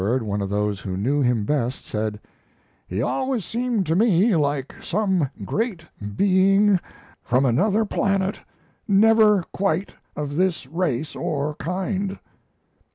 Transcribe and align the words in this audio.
Long, 0.01 0.07
afterward, 0.07 0.23
one 0.23 0.41
of 0.41 0.49
those 0.49 0.79
who 0.79 0.97
knew 0.97 1.21
him 1.21 1.43
best 1.45 1.85
said: 1.85 2.19
"He 2.87 3.03
always 3.03 3.45
seemed 3.45 3.85
to 3.85 3.95
me 3.95 4.35
like 4.35 4.73
some 4.81 5.29
great 5.45 5.85
being 6.15 6.79
from 7.21 7.45
another 7.45 7.85
planet 7.85 8.39
never 8.87 9.43
quite 9.53 9.91
of 10.15 10.37
this 10.37 10.65
race 10.65 11.15
or 11.15 11.53
kind." 11.57 12.17